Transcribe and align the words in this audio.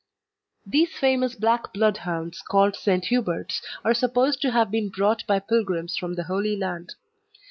These 0.65 0.97
famous 0.99 1.35
black 1.35 1.73
Bloodhounds, 1.73 2.41
called 2.41 2.75
St. 2.75 3.03
Huberts, 3.11 3.61
are 3.85 3.93
supposed 3.93 4.41
to 4.41 4.49
have 4.49 4.71
been 4.71 4.89
brought 4.89 5.23
by 5.27 5.37
pilgrims 5.37 5.95
from 5.95 6.15
the 6.15 6.23
Holy 6.23 6.55
Land. 6.55 6.95